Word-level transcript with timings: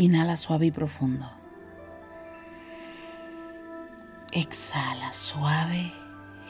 Inhala 0.00 0.36
suave 0.36 0.66
y 0.66 0.70
profundo. 0.70 1.28
Exhala 4.30 5.12
suave 5.12 5.92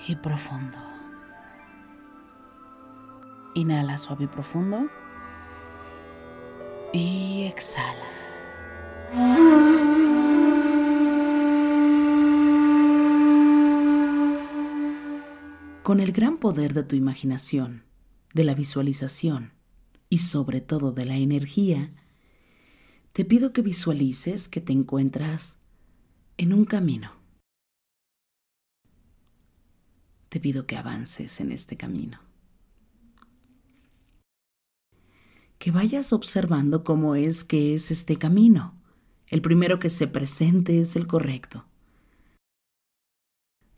y 0.06 0.16
profundo. 0.16 0.76
Inhala 3.54 3.96
suave 3.96 4.24
y 4.24 4.26
profundo. 4.26 4.90
Y 6.92 7.44
exhala. 7.44 8.04
Con 15.82 16.00
el 16.00 16.12
gran 16.12 16.36
poder 16.36 16.74
de 16.74 16.82
tu 16.82 16.96
imaginación, 16.96 17.84
de 18.34 18.44
la 18.44 18.52
visualización 18.52 19.54
y 20.10 20.18
sobre 20.18 20.60
todo 20.60 20.92
de 20.92 21.06
la 21.06 21.16
energía, 21.16 21.90
te 23.18 23.24
pido 23.24 23.52
que 23.52 23.62
visualices 23.62 24.46
que 24.46 24.60
te 24.60 24.72
encuentras 24.72 25.58
en 26.36 26.52
un 26.52 26.64
camino. 26.64 27.10
Te 30.28 30.38
pido 30.38 30.68
que 30.68 30.76
avances 30.76 31.40
en 31.40 31.50
este 31.50 31.76
camino. 31.76 32.20
Que 35.58 35.72
vayas 35.72 36.12
observando 36.12 36.84
cómo 36.84 37.16
es 37.16 37.42
que 37.42 37.74
es 37.74 37.90
este 37.90 38.18
camino. 38.18 38.80
El 39.26 39.42
primero 39.42 39.80
que 39.80 39.90
se 39.90 40.06
presente 40.06 40.80
es 40.80 40.94
el 40.94 41.08
correcto. 41.08 41.64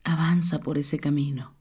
Avanza 0.05 0.61
por 0.61 0.77
ese 0.77 0.99
camino. 0.99 1.55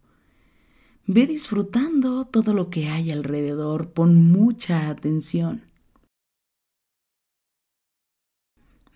Ve 1.05 1.27
disfrutando 1.27 2.25
todo 2.25 2.53
lo 2.53 2.69
que 2.69 2.89
hay 2.89 3.09
alrededor. 3.09 3.93
Pon 3.93 4.29
mucha 4.33 4.89
atención. 4.89 5.68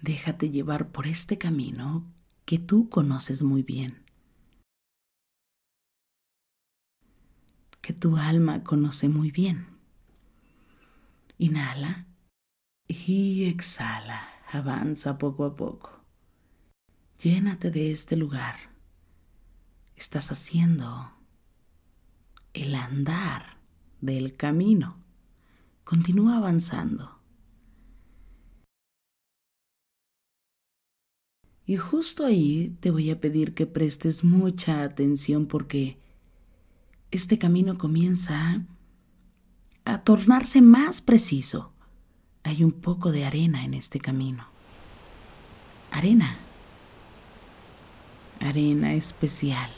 Déjate 0.03 0.51
llevar 0.51 0.91
por 0.91 1.07
este 1.07 1.37
camino 1.37 2.13
que 2.43 2.59
tú 2.59 2.89
conoces 2.89 3.41
muy 3.41 3.63
bien, 3.63 4.03
que 7.79 7.93
tu 7.93 8.17
alma 8.17 8.65
conoce 8.65 9.07
muy 9.07 9.31
bien. 9.31 9.79
Inhala 11.37 12.05
y 12.85 13.45
exhala, 13.45 14.27
avanza 14.51 15.17
poco 15.17 15.45
a 15.45 15.55
poco. 15.55 16.03
Llénate 17.17 17.71
de 17.71 17.93
este 17.93 18.17
lugar. 18.17 18.57
Estás 19.95 20.33
haciendo 20.33 21.13
el 22.51 22.75
andar 22.75 23.57
del 24.01 24.35
camino. 24.35 25.01
Continúa 25.85 26.39
avanzando. 26.39 27.22
Y 31.65 31.77
justo 31.77 32.25
ahí 32.25 32.75
te 32.81 32.91
voy 32.91 33.09
a 33.09 33.19
pedir 33.19 33.53
que 33.53 33.65
prestes 33.65 34.23
mucha 34.23 34.83
atención 34.83 35.45
porque 35.45 35.97
este 37.11 37.37
camino 37.37 37.77
comienza 37.77 38.65
a 39.85 40.01
tornarse 40.01 40.61
más 40.61 41.01
preciso. 41.01 41.71
Hay 42.43 42.63
un 42.63 42.73
poco 42.73 43.11
de 43.11 43.23
arena 43.23 43.63
en 43.63 43.73
este 43.73 43.99
camino. 43.99 44.47
Arena. 45.91 46.37
Arena 48.41 48.93
especial. 48.93 49.69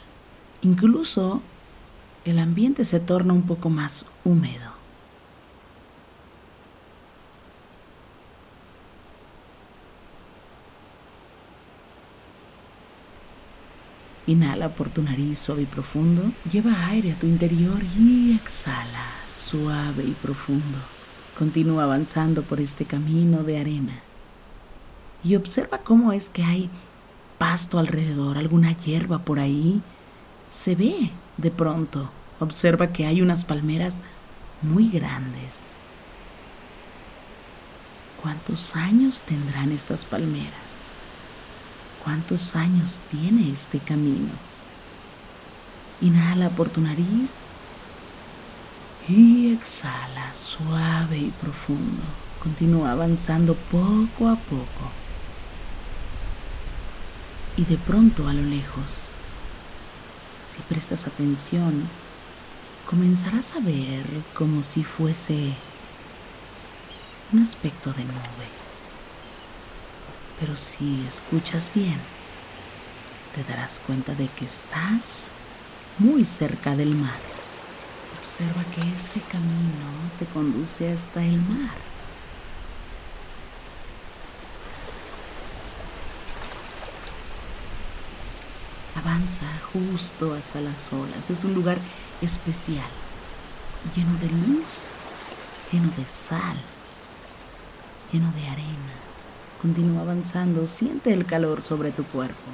Incluso 0.62 1.44
el 2.24 2.40
ambiente 2.40 2.86
se 2.86 3.00
torna 3.00 3.34
un 3.34 3.44
poco 3.44 3.70
más 3.70 4.08
húmedo. 4.24 4.75
Inhala 14.28 14.70
por 14.70 14.90
tu 14.90 15.04
nariz 15.04 15.40
suave 15.40 15.64
y 15.64 15.66
profundo. 15.66 16.32
Lleva 16.52 16.88
aire 16.88 17.12
a 17.12 17.20
tu 17.20 17.28
interior 17.28 17.80
y 17.98 18.34
exhala 18.36 19.06
suave 19.30 20.04
y 20.04 20.12
profundo. 20.12 20.78
Continúa 21.38 21.84
avanzando 21.84 22.42
por 22.42 22.60
este 22.60 22.86
camino 22.86 23.44
de 23.44 23.60
arena. 23.60 24.00
Y 25.24 25.36
observa 25.36 25.80
cómo 25.80 26.12
es 26.12 26.30
que 26.30 26.44
hay 26.44 26.70
pasto 27.38 27.78
alrededor, 27.78 28.38
alguna 28.38 28.76
hierba 28.76 29.20
por 29.20 29.40
ahí. 29.40 29.82
Se 30.50 30.76
ve 30.76 31.12
de 31.38 31.52
pronto. 31.52 32.10
Observa 32.40 32.92
que 32.94 33.06
hay 33.06 33.22
unas 33.22 33.46
palmeras 33.46 34.00
muy 34.62 34.90
grandes. 34.90 35.72
¿Cuántos 38.22 38.76
años 38.76 39.22
tendrán 39.22 39.72
estas 39.72 40.04
palmeras? 40.04 40.65
¿Cuántos 42.06 42.56
años 42.56 43.00
tiene 43.10 43.52
este 43.52 43.80
camino? 43.80 44.30
Inhala 46.02 46.50
por 46.52 46.70
tu 46.70 46.80
nariz 46.80 47.38
y 49.10 49.52
exhala 49.52 50.32
suave 50.36 51.18
y 51.18 51.32
profundo. 51.42 52.04
Continúa 52.44 52.92
avanzando 52.92 53.56
poco 53.56 54.30
a 54.30 54.36
poco. 54.36 54.92
Y 57.58 57.66
de 57.66 57.78
pronto 57.78 58.28
a 58.28 58.34
lo 58.34 58.44
lejos, 58.44 59.10
si 60.48 60.62
prestas 60.70 61.08
atención, 61.08 61.90
comenzarás 62.88 63.56
a 63.56 63.62
ver 63.62 64.06
como 64.36 64.62
si 64.62 64.84
fuese 64.84 65.56
un 67.34 67.42
aspecto 67.42 67.92
de 67.94 68.04
nube. 68.04 68.65
Pero 70.40 70.56
si 70.56 71.06
escuchas 71.08 71.72
bien, 71.74 71.98
te 73.34 73.44
darás 73.44 73.80
cuenta 73.86 74.14
de 74.16 74.28
que 74.28 74.46
estás 74.46 75.30
muy 75.98 76.26
cerca 76.26 76.76
del 76.76 76.94
mar. 76.96 77.20
Observa 78.22 78.64
que 78.74 78.82
ese 78.94 79.22
camino 79.22 79.86
te 80.20 80.26
conduce 80.26 80.92
hasta 80.92 81.24
el 81.24 81.38
mar. 81.38 81.76
Avanza 88.96 89.46
justo 89.72 90.34
hasta 90.34 90.60
las 90.62 90.92
olas. 90.92 91.30
Es 91.30 91.44
un 91.44 91.54
lugar 91.54 91.78
especial, 92.22 92.90
lleno 93.96 94.18
de 94.20 94.28
luz, 94.28 94.66
lleno 95.72 95.90
de 95.96 96.06
sal, 96.06 96.58
lleno 98.12 98.32
de 98.32 98.48
arena. 98.48 99.05
Continúa 99.66 100.02
avanzando, 100.02 100.68
siente 100.68 101.12
el 101.12 101.26
calor 101.26 101.64
sobre 101.64 101.90
tu 101.90 102.04
cuerpo. 102.04 102.52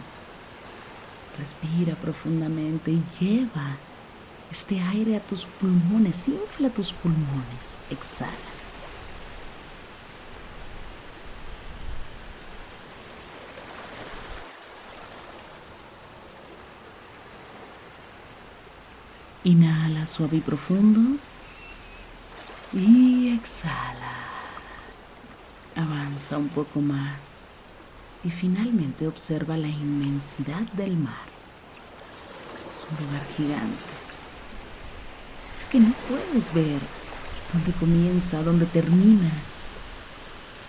Respira 1.37 1.93
profundamente 1.95 2.89
y 2.89 3.03
lleva 3.19 3.75
este 4.49 4.79
aire 4.79 5.17
a 5.17 5.19
tus 5.19 5.45
pulmones, 5.45 6.29
infla 6.29 6.69
tus 6.69 6.93
pulmones, 6.93 7.79
exhala. 7.89 8.31
Inhala 19.43 20.07
suave 20.07 20.37
y 20.37 20.39
profundo 20.39 21.17
y 22.71 23.35
exhala. 23.37 24.00
Avanza 25.75 26.37
un 26.37 26.49
poco 26.49 26.81
más 26.81 27.37
y 28.23 28.29
finalmente 28.29 29.07
observa 29.07 29.55
la 29.57 29.69
inmensidad 29.69 30.61
del 30.73 30.97
mar. 30.97 31.31
Es 32.75 32.85
un 32.89 33.05
lugar 33.05 33.25
gigante. 33.37 33.83
Es 35.59 35.65
que 35.65 35.79
no 35.79 35.93
puedes 36.09 36.53
ver 36.53 36.79
dónde 37.53 37.71
comienza, 37.79 38.43
dónde 38.43 38.65
termina, 38.65 39.29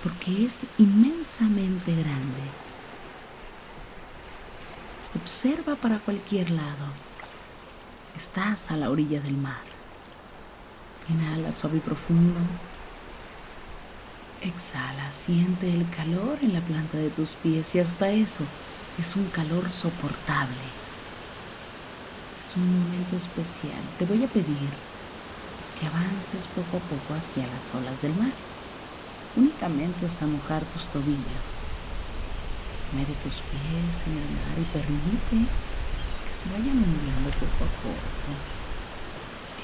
porque 0.02 0.44
es 0.46 0.66
inmensamente 0.78 1.92
grande. 1.92 2.42
Observa 5.20 5.74
para 5.76 5.98
cualquier 5.98 6.50
lado. 6.50 6.86
Estás 8.16 8.70
a 8.70 8.76
la 8.76 8.90
orilla 8.90 9.20
del 9.20 9.36
mar. 9.36 9.62
Inhala 11.08 11.52
suave 11.52 11.78
y 11.78 11.80
profundo. 11.80 12.40
Exhala, 14.42 15.12
siente 15.12 15.72
el 15.72 15.88
calor 15.90 16.36
en 16.42 16.52
la 16.52 16.60
planta 16.60 16.98
de 16.98 17.10
tus 17.10 17.36
pies 17.44 17.76
y 17.76 17.78
hasta 17.78 18.10
eso 18.10 18.42
es 18.98 19.14
un 19.14 19.26
calor 19.26 19.70
soportable. 19.70 20.66
Es 22.40 22.56
un 22.56 22.82
momento 22.82 23.14
especial. 23.16 23.78
Te 24.00 24.04
voy 24.04 24.24
a 24.24 24.26
pedir 24.26 24.68
que 25.78 25.86
avances 25.86 26.48
poco 26.48 26.78
a 26.78 26.80
poco 26.80 27.14
hacia 27.14 27.46
las 27.46 27.72
olas 27.72 28.02
del 28.02 28.16
mar. 28.16 28.32
Únicamente 29.36 30.06
hasta 30.06 30.26
mojar 30.26 30.64
tus 30.74 30.88
tobillos. 30.88 31.46
Mede 32.96 33.14
tus 33.22 33.42
pies 33.46 34.06
en 34.08 34.18
el 34.18 34.28
mar 34.42 34.58
y 34.58 34.64
permite 34.74 35.46
que 36.26 36.34
se 36.34 36.50
vayan 36.50 36.82
hundiendo 36.82 37.30
poco 37.38 37.62
a 37.62 37.70
poco 37.78 38.30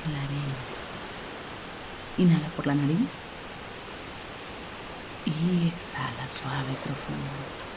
en 0.06 0.12
la 0.12 0.18
arena. 0.22 0.56
Inhala 2.16 2.48
por 2.54 2.68
la 2.68 2.76
nariz 2.76 3.26
y 5.26 5.68
exhala 5.68 6.28
suave 6.28 6.72
y 6.72 6.76
profundo. 6.86 7.68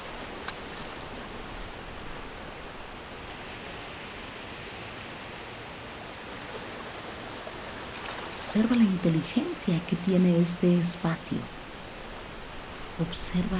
Observa 8.43 8.75
la 8.75 8.83
inteligencia 8.83 9.79
que 9.87 9.95
tiene 9.95 10.39
este 10.39 10.77
espacio. 10.77 11.37
Observa 12.99 13.59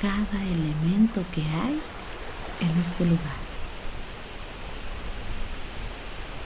cada 0.00 0.42
elemento 0.44 1.24
que 1.34 1.42
hay 1.42 1.80
en 2.60 2.80
este 2.80 3.04
lugar. 3.04 3.42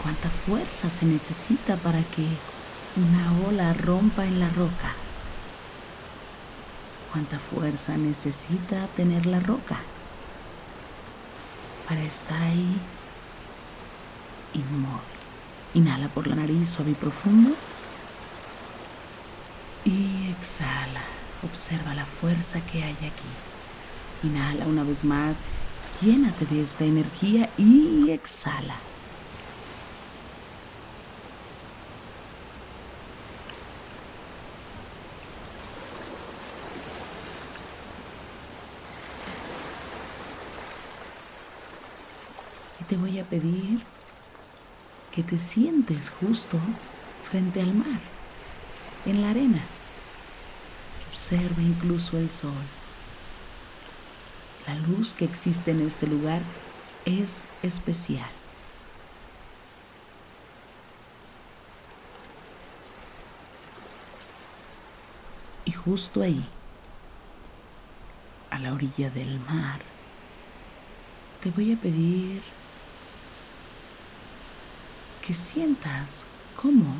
Cuánta 0.03 0.31
fuerza 0.31 0.89
se 0.89 1.05
necesita 1.05 1.77
para 1.77 2.03
que 2.03 2.27
una 2.97 3.49
ola 3.49 3.75
rompa 3.75 4.25
en 4.25 4.41
la 4.41 4.49
roca 4.51 5.06
cuánta 7.17 7.39
fuerza 7.39 7.97
necesita 7.97 8.89
tener 8.89 9.25
la 9.25 9.41
roca 9.41 9.79
para 11.89 12.03
estar 12.03 12.43
ahí 12.43 12.77
inmóvil. 14.53 15.01
Inhala 15.73 16.09
por 16.09 16.27
la 16.27 16.35
nariz 16.35 16.69
suave 16.69 16.91
y 16.91 16.95
profundo. 16.95 17.57
Y 19.87 20.31
exhala. 20.39 21.01
Observa 21.43 21.95
la 21.95 22.05
fuerza 22.05 22.61
que 22.61 22.83
hay 22.83 22.93
aquí. 22.97 24.23
Inhala 24.23 24.67
una 24.67 24.85
vez 24.85 25.03
más. 25.03 25.39
Llénate 26.03 26.45
de 26.45 26.63
esta 26.63 26.85
energía 26.85 27.49
y 27.57 28.11
exhala. 28.11 28.77
Te 42.89 42.97
voy 42.97 43.19
a 43.19 43.25
pedir 43.25 43.81
que 45.11 45.23
te 45.23 45.39
sientes 45.39 46.11
justo 46.11 46.59
frente 47.25 47.61
al 47.61 47.75
mar, 47.75 48.01
en 49.07 49.23
la 49.23 49.31
arena. 49.31 49.63
Observa 51.11 51.63
incluso 51.63 52.19
el 52.19 52.31
sol. 52.31 52.53
La 54.67 54.75
luz 54.75 55.15
que 55.15 55.25
existe 55.25 55.71
en 55.71 55.81
este 55.81 56.07
lugar 56.07 56.41
es 57.05 57.47
especial. 57.63 58.29
Y 65.65 65.73
justo 65.73 66.23
ahí, 66.23 66.45
a 68.51 68.59
la 68.59 68.73
orilla 68.73 69.11
del 69.11 69.41
mar, 69.41 69.81
te 71.43 71.51
voy 71.51 71.73
a 71.73 71.77
pedir 71.77 72.43
que 75.27 75.35
sientas 75.35 76.25
cómo 76.55 76.95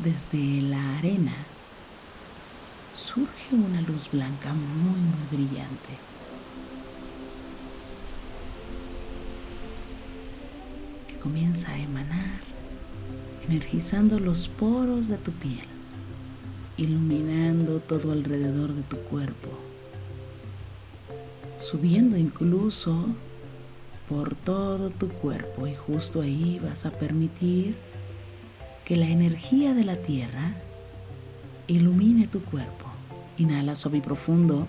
desde 0.00 0.60
la 0.62 0.98
arena 0.98 1.36
surge 2.96 3.54
una 3.54 3.80
luz 3.82 4.10
blanca 4.10 4.52
muy, 4.52 4.98
muy 4.98 5.26
brillante. 5.30 5.90
Que 11.06 11.16
comienza 11.20 11.70
a 11.70 11.78
emanar, 11.78 12.40
energizando 13.48 14.18
los 14.18 14.48
poros 14.48 15.06
de 15.06 15.18
tu 15.18 15.30
piel, 15.30 15.68
iluminando 16.76 17.78
todo 17.78 18.10
alrededor 18.10 18.74
de 18.74 18.82
tu 18.82 18.96
cuerpo, 18.96 19.50
subiendo 21.60 22.16
incluso 22.16 23.06
por 24.10 24.34
todo 24.34 24.90
tu 24.90 25.08
cuerpo 25.08 25.68
y 25.68 25.76
justo 25.76 26.20
ahí 26.20 26.60
vas 26.60 26.84
a 26.84 26.90
permitir 26.90 27.76
que 28.84 28.96
la 28.96 29.06
energía 29.06 29.72
de 29.72 29.84
la 29.84 29.94
tierra 29.94 30.54
ilumine 31.68 32.26
tu 32.26 32.42
cuerpo. 32.42 32.86
Inhala 33.38 33.76
suave 33.76 33.98
y 33.98 34.00
profundo 34.00 34.66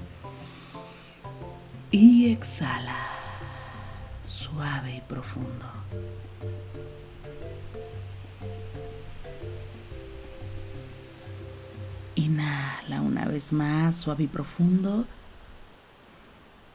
y 1.90 2.32
exhala 2.32 2.96
suave 4.24 4.98
y 4.98 5.02
profundo. 5.02 5.66
Inhala 12.14 13.02
una 13.02 13.26
vez 13.26 13.52
más 13.52 13.96
suave 13.96 14.26
y 14.26 14.28
profundo 14.28 15.06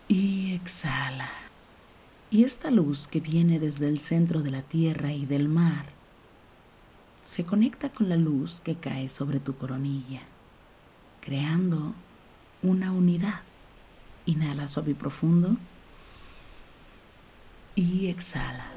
y 0.08 0.54
exhala. 0.54 1.45
Y 2.30 2.44
esta 2.44 2.70
luz 2.70 3.06
que 3.06 3.20
viene 3.20 3.60
desde 3.60 3.88
el 3.88 3.98
centro 3.98 4.42
de 4.42 4.50
la 4.50 4.62
tierra 4.62 5.12
y 5.12 5.26
del 5.26 5.48
mar 5.48 5.86
se 7.22 7.44
conecta 7.44 7.88
con 7.88 8.08
la 8.08 8.16
luz 8.16 8.60
que 8.60 8.76
cae 8.76 9.08
sobre 9.08 9.40
tu 9.40 9.56
coronilla, 9.56 10.22
creando 11.20 11.94
una 12.62 12.92
unidad. 12.92 13.40
Inhala 14.26 14.66
suave 14.66 14.92
y 14.92 14.94
profundo 14.94 15.56
y 17.76 18.08
exhala. 18.08 18.75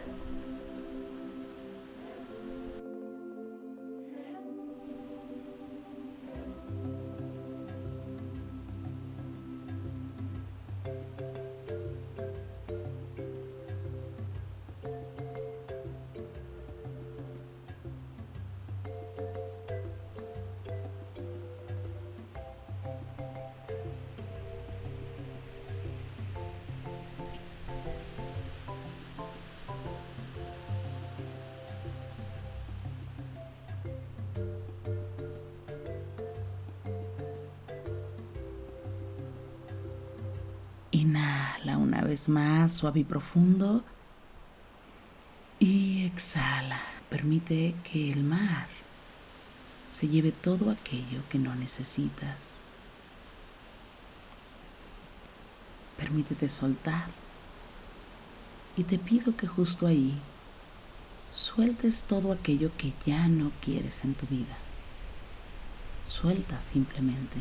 Inhala 40.91 41.77
una 41.77 42.01
vez 42.01 42.29
más, 42.29 42.73
suave 42.73 43.01
y 43.01 43.03
profundo. 43.03 43.83
Y 45.59 46.05
exhala. 46.05 46.81
Permite 47.09 47.75
que 47.83 48.11
el 48.11 48.23
mar 48.23 48.67
se 49.91 50.07
lleve 50.07 50.31
todo 50.31 50.71
aquello 50.71 51.21
que 51.29 51.39
no 51.39 51.55
necesitas. 51.55 52.37
Permítete 55.97 56.49
soltar. 56.49 57.07
Y 58.77 58.83
te 58.83 58.97
pido 58.97 59.35
que 59.35 59.47
justo 59.47 59.87
ahí 59.87 60.17
sueltes 61.33 62.03
todo 62.03 62.31
aquello 62.31 62.71
que 62.77 62.93
ya 63.05 63.27
no 63.27 63.51
quieres 63.61 64.03
en 64.03 64.13
tu 64.13 64.25
vida. 64.27 64.57
Suelta 66.07 66.61
simplemente 66.61 67.37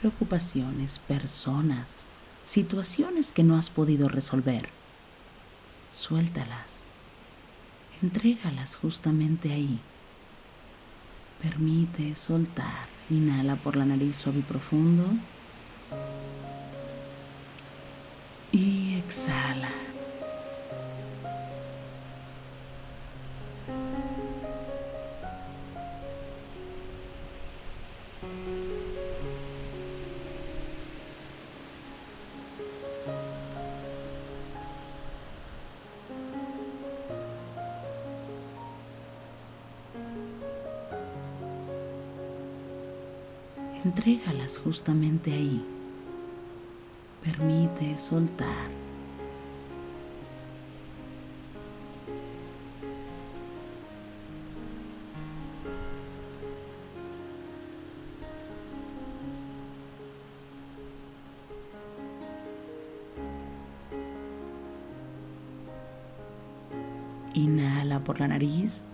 preocupaciones, 0.00 0.98
personas, 0.98 2.06
situaciones 2.44 3.32
que 3.32 3.42
no 3.42 3.56
has 3.56 3.70
podido 3.70 4.08
resolver. 4.08 4.68
Suéltalas. 5.92 6.82
Entrégalas 8.02 8.76
justamente 8.76 9.52
ahí. 9.52 9.80
Permite 11.42 12.14
soltar. 12.14 12.88
Inhala 13.10 13.56
por 13.56 13.76
la 13.76 13.84
nariz 13.84 14.16
suave 14.16 14.40
y 14.40 14.42
profundo. 14.42 15.04
Y 18.52 18.96
exhala. 18.96 19.83
Justamente 44.48 45.32
ahí. 45.32 45.64
Permite 47.22 47.96
soltar. 47.96 48.70
Inhala 67.34 68.00
por 68.00 68.20
la 68.20 68.28
nariz. 68.28 68.84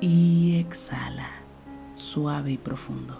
Y 0.00 0.58
exhala, 0.60 1.30
suave 2.06 2.52
y 2.52 2.56
profundo. 2.56 3.18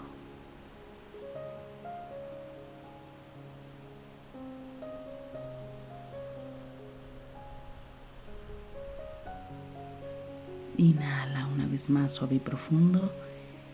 Inhala 10.77 11.47
una 11.47 11.67
vez 11.67 11.89
más 11.89 12.13
suave 12.13 12.35
y 12.35 12.39
profundo 12.39 13.11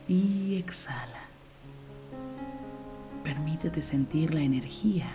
y 0.07 0.55
exhala. 0.55 1.27
Permítete 3.23 3.81
sentir 3.81 4.33
la 4.33 4.41
energía 4.41 5.11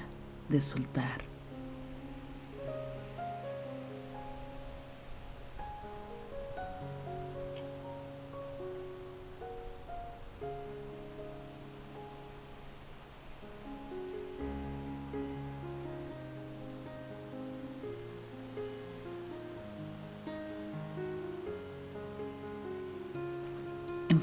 de 0.49 0.61
soltar. 0.61 1.28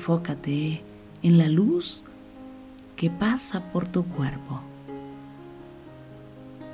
Enfócate 0.06 0.84
en 1.24 1.40
la 1.40 1.48
luz 1.48 2.04
que 2.96 3.10
pasa 3.10 3.72
por 3.72 3.88
tu 3.88 4.06
cuerpo 4.06 4.62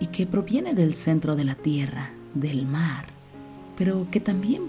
y 0.01 0.07
que 0.07 0.27
proviene 0.27 0.73
del 0.73 0.93
centro 0.95 1.37
de 1.37 1.45
la 1.45 1.55
tierra, 1.55 2.09
del 2.33 2.65
mar, 2.65 3.05
pero 3.77 4.05
que 4.11 4.19
también 4.19 4.63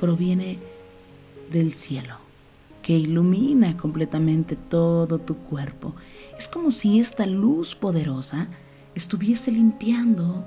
proviene 0.00 0.58
del 1.52 1.74
cielo, 1.74 2.14
que 2.80 2.94
ilumina 2.94 3.76
completamente 3.76 4.56
todo 4.56 5.18
tu 5.18 5.36
cuerpo. 5.36 5.94
Es 6.38 6.48
como 6.48 6.70
si 6.70 6.98
esta 6.98 7.26
luz 7.26 7.74
poderosa 7.74 8.48
estuviese 8.94 9.52
limpiando 9.52 10.46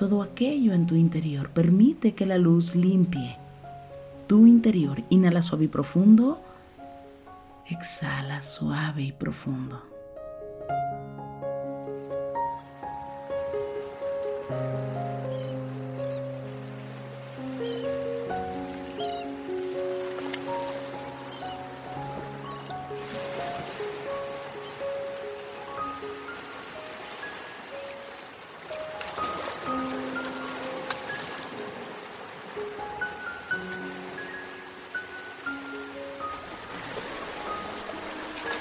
todo 0.00 0.20
aquello 0.20 0.72
en 0.72 0.88
tu 0.88 0.96
interior. 0.96 1.48
Permite 1.50 2.14
que 2.14 2.26
la 2.26 2.38
luz 2.38 2.74
limpie 2.74 3.36
tu 4.26 4.48
interior. 4.48 5.04
Inhala 5.10 5.42
suave 5.42 5.66
y 5.66 5.68
profundo. 5.68 6.42
Exhala 7.66 8.42
suave 8.42 9.02
y 9.02 9.12
profundo. 9.12 9.91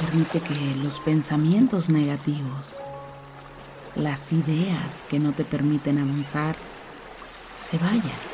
Permite 0.02 0.40
que 0.42 0.76
los 0.84 1.00
pensamientos 1.00 1.90
negativos, 1.90 2.76
las 3.96 4.32
ideas 4.34 5.06
que 5.10 5.20
no 5.20 5.32
te 5.32 5.44
permiten 5.44 6.00
avanzar, 6.00 6.56
se 7.56 7.78
vayan. 7.78 8.32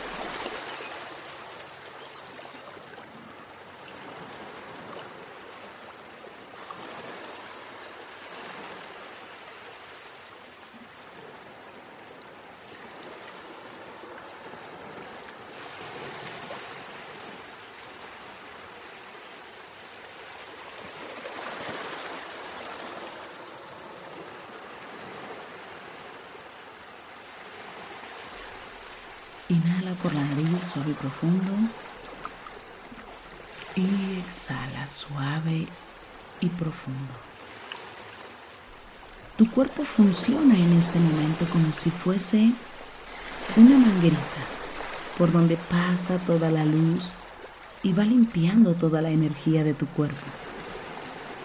Inhala 29.49 29.95
suave 30.59 30.91
y 30.91 30.93
profundo. 30.93 31.53
Y 33.75 34.19
exhala 34.25 34.87
suave 34.87 35.67
y 36.41 36.49
profundo. 36.49 37.13
Tu 39.37 39.49
cuerpo 39.51 39.83
funciona 39.83 40.55
en 40.55 40.73
este 40.73 40.99
momento 40.99 41.45
como 41.51 41.71
si 41.71 41.91
fuese 41.91 42.51
una 43.55 43.77
manguerita 43.77 44.41
por 45.17 45.31
donde 45.31 45.57
pasa 45.57 46.17
toda 46.19 46.49
la 46.49 46.65
luz 46.65 47.13
y 47.83 47.93
va 47.93 48.03
limpiando 48.03 48.73
toda 48.73 49.01
la 49.01 49.09
energía 49.09 49.63
de 49.63 49.73
tu 49.73 49.85
cuerpo. 49.87 50.25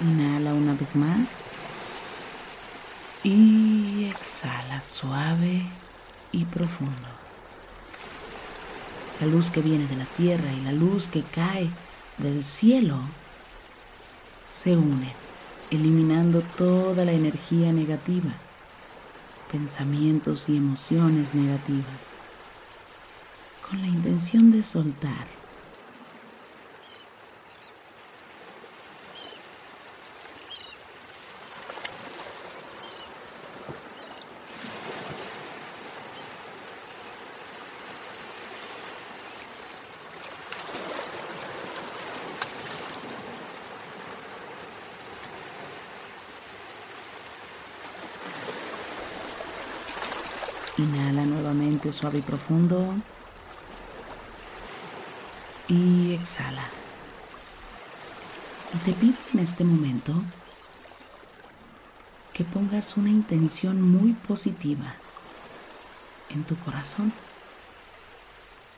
Inhala 0.00 0.54
una 0.54 0.74
vez 0.74 0.96
más 0.96 1.42
y 3.22 4.06
exhala 4.10 4.80
suave 4.80 5.62
y 6.32 6.46
profundo 6.46 7.21
la 9.22 9.28
luz 9.28 9.50
que 9.50 9.62
viene 9.62 9.86
de 9.86 9.94
la 9.94 10.04
tierra 10.04 10.52
y 10.52 10.62
la 10.62 10.72
luz 10.72 11.06
que 11.06 11.22
cae 11.22 11.70
del 12.18 12.42
cielo 12.42 12.98
se 14.48 14.76
unen, 14.76 15.12
eliminando 15.70 16.40
toda 16.56 17.04
la 17.04 17.12
energía 17.12 17.72
negativa, 17.72 18.32
pensamientos 19.52 20.48
y 20.48 20.56
emociones 20.56 21.34
negativas, 21.34 22.00
con 23.64 23.80
la 23.80 23.86
intención 23.86 24.50
de 24.50 24.64
soltar. 24.64 25.28
Inhala 50.78 51.26
suave 51.92 52.18
y 52.18 52.22
profundo. 52.22 52.94
Y 55.68 56.14
exhala. 56.14 56.68
Y 58.74 58.78
te 58.78 58.92
pido 58.92 59.14
en 59.34 59.40
este 59.40 59.64
momento 59.64 60.14
que 62.32 62.44
pongas 62.44 62.96
una 62.96 63.10
intención 63.10 63.82
muy 63.82 64.12
positiva 64.12 64.94
en 66.30 66.44
tu 66.44 66.56
corazón. 66.56 67.12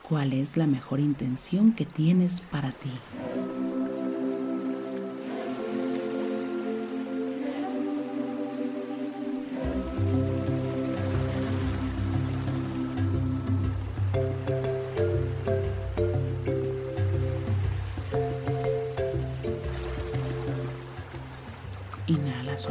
¿Cuál 0.03 0.33
es 0.33 0.57
la 0.57 0.67
mejor 0.67 1.01
intención 1.01 1.73
que 1.73 1.87
tienes 1.87 2.41
para 2.41 2.73
ti? 2.73 2.91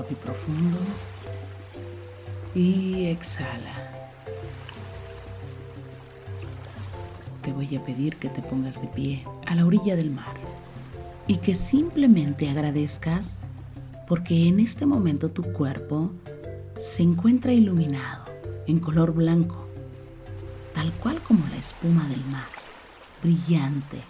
Y 0.10 0.16
profundo. 0.16 0.78
Y 2.56 3.06
exhala. 3.06 3.92
Te 7.42 7.52
voy 7.52 7.76
a 7.76 7.84
pedir 7.84 8.18
que 8.18 8.30
te 8.30 8.42
pongas 8.42 8.82
de 8.82 8.88
pie 8.88 9.26
a 9.48 9.56
la 9.56 9.66
orilla 9.66 9.96
del 9.96 10.12
mar 10.12 10.36
y 11.28 11.38
que 11.38 11.56
simplemente 11.56 12.50
agradezcas 12.50 13.38
porque 14.08 14.48
en 14.48 14.60
este 14.60 14.86
momento 14.86 15.30
tu 15.30 15.44
cuerpo 15.54 16.12
se 16.80 17.04
encuentra 17.04 17.54
iluminado 17.54 18.26
en 18.68 18.80
color 18.80 19.14
blanco, 19.14 19.68
tal 20.74 20.92
cual 20.94 21.22
como 21.22 21.48
la 21.48 21.58
espuma 21.58 22.08
del 22.08 22.24
mar, 22.26 22.48
brillante. 23.22 24.02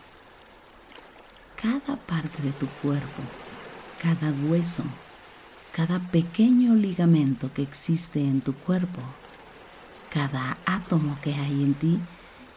Cada 1.55 1.95
parte 1.97 2.41
de 2.43 2.51
tu 2.51 2.67
cuerpo, 2.81 3.21
cada 4.01 4.33
hueso, 4.47 4.83
cada 5.73 5.97
pequeño 5.97 6.75
ligamento 6.75 7.51
que 7.51 7.63
existe 7.63 8.19
en 8.19 8.41
tu 8.41 8.53
cuerpo, 8.53 9.01
cada 10.11 10.59
átomo 10.67 11.17
que 11.23 11.33
hay 11.33 11.63
en 11.63 11.73
ti, 11.73 11.99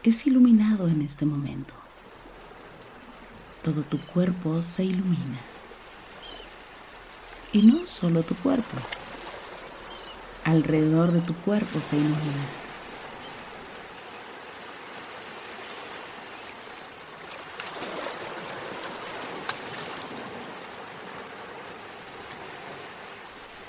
es 0.02 0.26
iluminado 0.26 0.86
en 0.86 1.00
este 1.00 1.24
momento. 1.24 1.72
Todo 3.62 3.82
tu 3.82 3.98
cuerpo 3.98 4.62
se 4.62 4.84
ilumina. 4.84 5.40
Y 7.54 7.62
no 7.62 7.86
solo 7.86 8.22
tu 8.22 8.34
cuerpo. 8.36 8.76
Alrededor 10.44 11.10
de 11.10 11.22
tu 11.22 11.34
cuerpo 11.36 11.80
se 11.80 11.96
ilumina. 11.96 12.65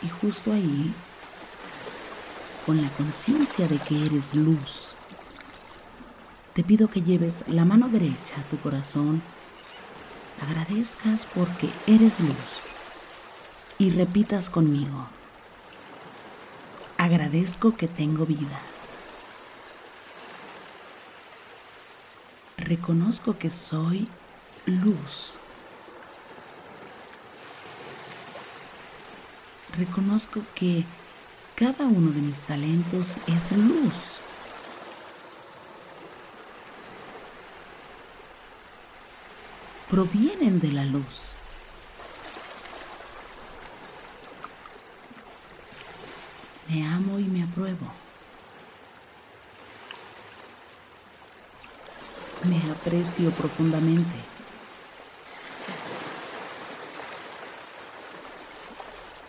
Y 0.03 0.09
justo 0.09 0.53
ahí, 0.53 0.93
con 2.65 2.81
la 2.81 2.89
conciencia 2.91 3.67
de 3.67 3.77
que 3.79 4.05
eres 4.05 4.35
luz, 4.35 4.95
te 6.53 6.63
pido 6.63 6.89
que 6.89 7.01
lleves 7.01 7.43
la 7.47 7.65
mano 7.65 7.87
derecha 7.89 8.35
a 8.39 8.43
tu 8.49 8.57
corazón, 8.57 9.21
agradezcas 10.41 11.25
porque 11.33 11.69
eres 11.85 12.19
luz 12.19 12.35
y 13.79 13.91
repitas 13.91 14.49
conmigo, 14.49 15.07
agradezco 16.97 17.75
que 17.75 17.87
tengo 17.87 18.25
vida. 18.25 18.59
Reconozco 22.57 23.37
que 23.37 23.51
soy 23.51 24.07
luz. 24.65 25.39
Reconozco 29.77 30.41
que 30.55 30.85
cada 31.55 31.85
uno 31.85 32.11
de 32.11 32.21
mis 32.21 32.43
talentos 32.43 33.17
es 33.27 33.51
luz. 33.51 33.93
Provienen 39.89 40.59
de 40.59 40.71
la 40.71 40.83
luz. 40.83 41.21
Me 46.67 46.85
amo 46.85 47.19
y 47.19 47.23
me 47.23 47.43
apruebo. 47.43 47.87
Me 52.43 52.71
aprecio 52.71 53.31
profundamente. 53.31 54.36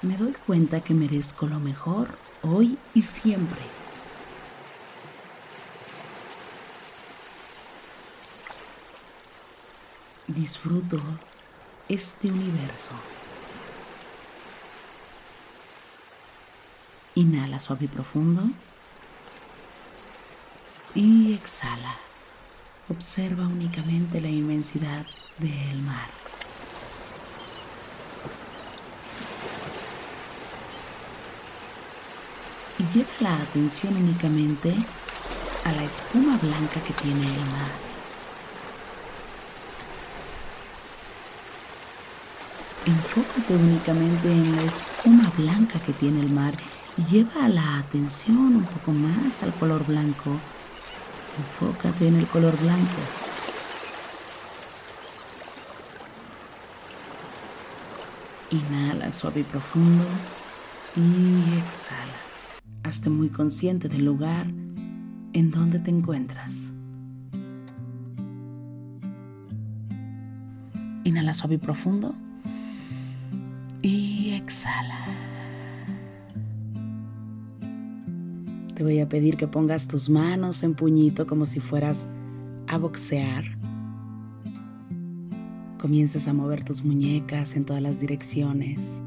Me 0.08 0.16
doy 0.16 0.32
cuenta 0.32 0.80
que 0.80 0.94
merezco 0.94 1.46
lo 1.46 1.60
mejor 1.60 2.16
hoy 2.40 2.78
y 2.94 3.02
siempre. 3.02 3.60
Disfruto 10.26 10.98
este 11.90 12.32
universo. 12.32 12.92
Inhala 17.14 17.60
suave 17.60 17.84
y 17.84 17.88
profundo. 17.88 18.44
Y 20.94 21.34
exhala. 21.34 21.96
Observa 22.88 23.46
únicamente 23.46 24.22
la 24.22 24.28
inmensidad 24.28 25.04
del 25.38 25.82
mar. 25.82 26.08
Y 32.78 32.96
lleva 32.96 33.10
la 33.20 33.36
atención 33.36 33.96
únicamente 33.96 34.74
a 35.64 35.72
la 35.72 35.84
espuma 35.84 36.38
blanca 36.38 36.80
que 36.80 36.92
tiene 36.94 37.26
el 37.26 37.44
mar. 37.46 37.88
Enfócate 42.86 43.54
únicamente 43.54 44.32
en 44.32 44.56
la 44.56 44.62
espuma 44.62 45.30
blanca 45.36 45.78
que 45.80 45.92
tiene 45.92 46.20
el 46.20 46.30
mar 46.30 46.54
y 46.96 47.04
lleva 47.12 47.48
la 47.48 47.78
atención 47.78 48.56
un 48.56 48.64
poco 48.64 48.92
más 48.92 49.42
al 49.42 49.52
color 49.54 49.84
blanco. 49.84 50.38
Enfócate 51.38 52.06
en 52.06 52.16
el 52.16 52.26
color 52.26 52.56
blanco. 52.58 53.00
Inhala 58.50 59.12
suave 59.12 59.40
y 59.40 59.44
profundo 59.44 60.04
y 60.96 61.58
exhala. 61.58 62.27
Hazte 62.88 63.10
muy 63.10 63.28
consciente 63.28 63.90
del 63.90 64.06
lugar 64.06 64.46
en 65.34 65.50
donde 65.50 65.78
te 65.78 65.90
encuentras. 65.90 66.72
Inhala 71.04 71.34
suave 71.34 71.56
y 71.56 71.58
profundo 71.58 72.14
y 73.82 74.30
exhala. 74.30 75.04
Te 78.74 78.82
voy 78.82 79.00
a 79.00 79.08
pedir 79.10 79.36
que 79.36 79.48
pongas 79.48 79.86
tus 79.86 80.08
manos 80.08 80.62
en 80.62 80.74
puñito 80.74 81.26
como 81.26 81.44
si 81.44 81.60
fueras 81.60 82.08
a 82.68 82.78
boxear. 82.78 83.44
Comiences 85.78 86.26
a 86.26 86.32
mover 86.32 86.64
tus 86.64 86.82
muñecas 86.82 87.54
en 87.54 87.66
todas 87.66 87.82
las 87.82 88.00
direcciones. 88.00 89.02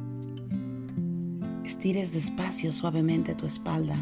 Estires 1.81 2.13
despacio 2.13 2.71
suavemente 2.71 3.33
tu 3.33 3.47
espalda. 3.47 3.95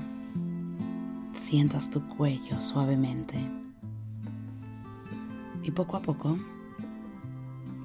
Sientas 1.31 1.89
tu 1.89 2.05
cuello 2.09 2.59
suavemente. 2.59 3.37
Y 5.63 5.71
poco 5.71 5.95
a 5.95 6.01
poco 6.01 6.37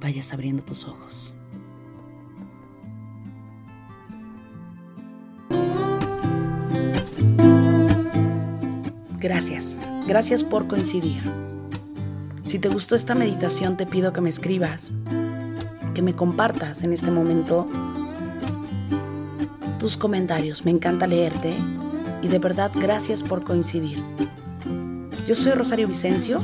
vayas 0.00 0.32
abriendo 0.32 0.64
tus 0.64 0.84
ojos. 0.88 1.32
Gracias, 9.20 9.78
gracias 10.08 10.42
por 10.42 10.66
coincidir. 10.66 11.22
Si 12.46 12.58
te 12.58 12.68
gustó 12.68 12.96
esta 12.96 13.14
meditación 13.14 13.76
te 13.76 13.86
pido 13.86 14.12
que 14.12 14.20
me 14.20 14.30
escribas, 14.30 14.90
que 15.94 16.02
me 16.02 16.14
compartas 16.14 16.82
en 16.82 16.92
este 16.92 17.12
momento 17.12 17.68
tus 19.84 19.98
comentarios, 19.98 20.64
me 20.64 20.70
encanta 20.70 21.06
leerte 21.06 21.54
y 22.22 22.28
de 22.28 22.38
verdad 22.38 22.70
gracias 22.74 23.22
por 23.22 23.44
coincidir. 23.44 24.02
Yo 25.28 25.34
soy 25.34 25.52
Rosario 25.52 25.86
Vicencio, 25.86 26.40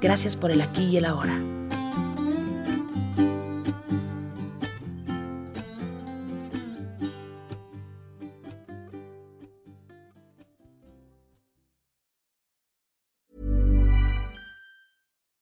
gracias 0.00 0.36
por 0.36 0.50
el 0.50 0.62
aquí 0.62 0.84
y 0.84 0.96
el 0.96 1.04
ahora. 1.04 1.38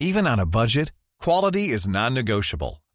Even 0.00 0.26
on 0.26 0.40
a 0.40 0.44
budget, 0.44 0.90
quality 1.20 1.70
is 1.70 1.86
non-negotiable. 1.86 2.83